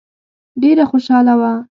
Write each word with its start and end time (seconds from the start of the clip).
ډېره 0.61 0.83
خوشاله 0.91 1.33
وه. 1.39 1.51